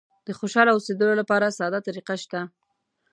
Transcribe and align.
د 0.27 0.29
خوشاله 0.39 0.71
اوسېدلو 0.73 1.13
لپاره 1.21 1.55
ساده 1.57 1.79
طریقه 1.87 2.15
شته. 2.23 2.39